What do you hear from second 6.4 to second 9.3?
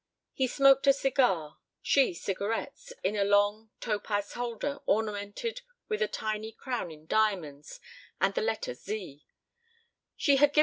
crown in diamonds and the letter Z.